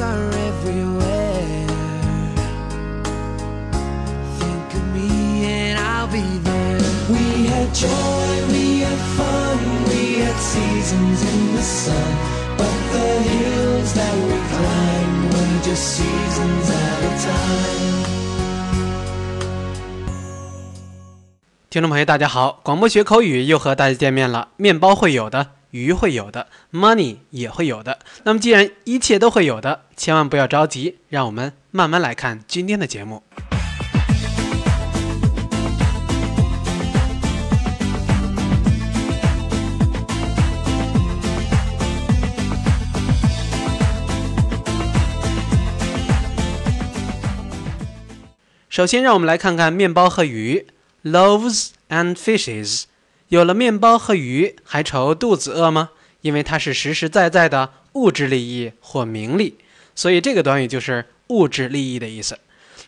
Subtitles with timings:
[0.00, 1.66] are everywhere.
[4.38, 6.80] Think of me and I'll be there.
[7.08, 9.58] We had joy, we had fun,
[9.88, 11.94] we had seasons in the sun.
[12.56, 18.02] But the hills that we climbed were just seasons at a time.
[21.70, 22.60] 听众朋友，大家好！
[22.62, 24.48] 广播学口语又和大家见面了。
[24.58, 27.98] 面包会有的，鱼会有的，money 也会有的。
[28.24, 33.22] 那么，既然一切都会有的，千万不要着急，让我们慢慢来看今天的节目。
[48.68, 50.66] 首先，让我们来看看面包和鱼
[51.02, 52.84] ，loaves and fishes。
[53.32, 55.88] 有了面包和鱼，还愁肚子饿吗？
[56.20, 59.56] 因为它是实实在在的物质利益或名利，
[59.94, 62.38] 所以这个短语就是物质利益的意思。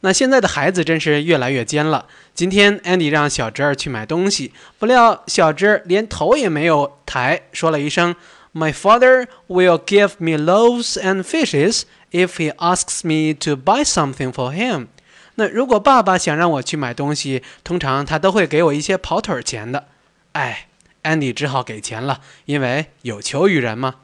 [0.00, 2.06] 那现在的孩子真是越来越尖了。
[2.34, 8.16] 今天 Andy 让小侄儿去买东西，不料小侄儿连头也没有抬，说了一声
[8.52, 14.52] ：“My father will give me loaves and fishes if he asks me to buy something for
[14.52, 14.88] him。”
[15.36, 19.86] 那如果爸爸想让我去买东西，通常他都会给我一些跑腿钱的。
[20.32, 20.68] 哎，
[21.02, 23.96] 安迪只好给钱了，因为有求于人嘛。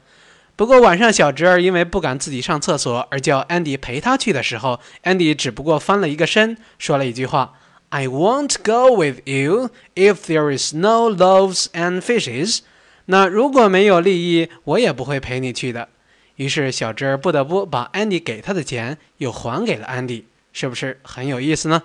[0.55, 7.53] 不过晚上小侄儿因为不敢自己上厕所，而叫安迪陪他去的时候，安迪只不过翻了一个身，说了一句话
[7.89, 12.59] ：“I won't go with you if there is no loaves and fishes。”
[13.07, 15.89] 那如果没有利益，我也不会陪你去的。
[16.35, 20.27] 于是小侄儿不得不把安迪给他的钱又还给了安迪。
[20.51, 21.83] 是不是很有意思呢？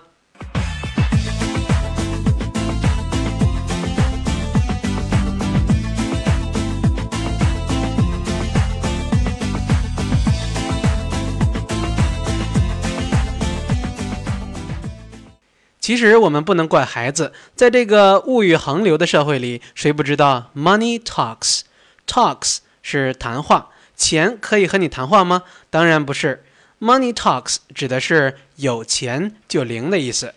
[15.84, 25.42] 其实我们不能怪孩子，在这个物欲横流的社会里，谁不知道 money talks？talks 是谈话，钱可以和你谈话吗？
[25.68, 26.42] 当然不是。
[26.80, 30.32] Money talks 指的是有钱就灵的意思。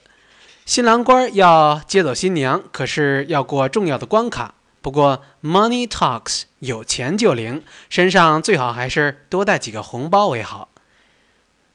[0.65, 4.53] 新郎官要接走新娘，可是要过重要的关卡。
[4.81, 10.67] 不过 Money talks 有钱就灵，身上最好还是多带几个红包为好。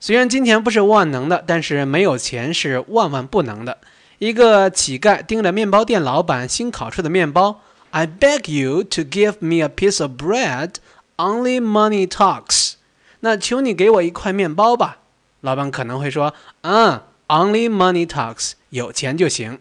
[0.04, 3.78] 虽然金钱不是万能的，但是没有钱是万万不能的。
[4.18, 10.72] 一个乞丐盯着面包店老板新烤出的面包，I beg you to give me a piece of bread.
[11.16, 12.72] Only money talks.
[13.20, 14.98] 那求你给我一块面包吧，
[15.40, 19.60] 老板可能会说：“嗯，Only money talks，有钱就行。”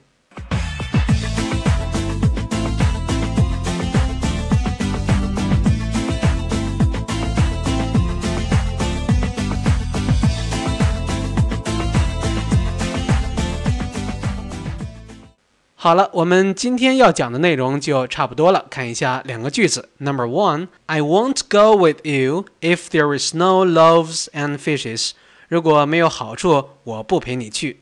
[15.83, 18.67] 好了，我们今天要讲的内容就差不多了。
[18.69, 19.89] 看一下两个句子。
[19.97, 25.13] Number one, I won't go with you if there is no loaves and fishes.
[25.47, 27.79] 如果没有好处，我不陪你去。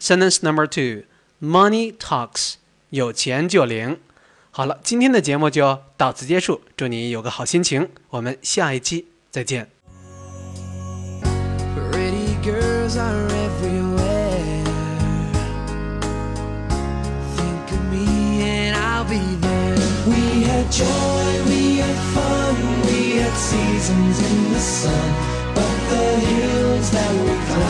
[0.00, 1.04] Sentence number two,
[1.46, 2.54] money talks.
[2.88, 3.98] 有钱就灵。
[4.50, 6.62] 好了，今天的节目就到此结束。
[6.74, 7.90] 祝你有个好心情。
[8.08, 9.77] 我们下一期再见。
[20.18, 22.56] We had joy, we had fun,
[22.86, 25.10] we had seasons in the sun.
[25.54, 27.67] But the hills that we climbed